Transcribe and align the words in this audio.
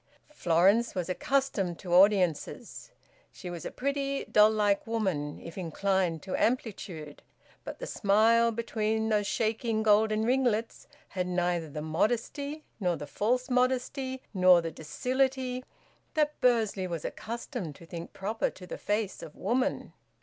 Florence 0.33 0.95
was 0.95 1.09
accustomed 1.09 1.77
to 1.77 1.93
audiences. 1.93 2.89
She 3.31 3.51
was 3.51 3.65
a 3.65 3.69
pretty, 3.69 4.25
doll 4.25 4.49
like 4.49 4.87
woman, 4.87 5.39
if 5.39 5.59
inclined 5.59 6.23
to 6.23 6.35
amplitude; 6.35 7.21
but 7.63 7.77
the 7.77 7.85
smile 7.85 8.51
between 8.51 9.09
those 9.09 9.27
shaking 9.27 9.83
golden 9.83 10.23
ringlets 10.23 10.87
had 11.09 11.27
neither 11.27 11.69
the 11.69 11.83
modesty 11.83 12.63
nor 12.79 12.95
the 12.95 13.05
false 13.05 13.47
modesty 13.47 14.23
nor 14.33 14.59
the 14.59 14.71
docility 14.71 15.63
that 16.15 16.41
Bursley 16.41 16.87
was 16.87 17.05
accustomed 17.05 17.75
to 17.75 17.85
think 17.85 18.11
proper 18.11 18.49
to 18.49 18.65
the 18.65 18.79
face 18.79 19.21
of 19.21 19.35
woman. 19.35 19.93